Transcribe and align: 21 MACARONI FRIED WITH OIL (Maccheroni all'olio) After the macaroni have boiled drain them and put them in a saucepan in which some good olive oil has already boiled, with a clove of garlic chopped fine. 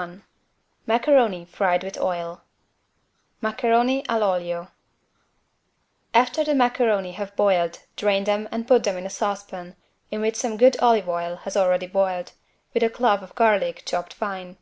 21 0.00 0.24
MACARONI 0.86 1.44
FRIED 1.44 1.84
WITH 1.84 1.98
OIL 2.00 2.40
(Maccheroni 3.42 4.02
all'olio) 4.06 4.68
After 6.14 6.42
the 6.42 6.54
macaroni 6.54 7.12
have 7.12 7.36
boiled 7.36 7.80
drain 7.96 8.24
them 8.24 8.48
and 8.50 8.66
put 8.66 8.84
them 8.84 8.96
in 8.96 9.04
a 9.04 9.10
saucepan 9.10 9.76
in 10.10 10.22
which 10.22 10.36
some 10.36 10.56
good 10.56 10.78
olive 10.80 11.06
oil 11.06 11.36
has 11.44 11.54
already 11.54 11.86
boiled, 11.86 12.32
with 12.72 12.82
a 12.82 12.88
clove 12.88 13.22
of 13.22 13.34
garlic 13.34 13.82
chopped 13.84 14.14
fine. 14.14 14.56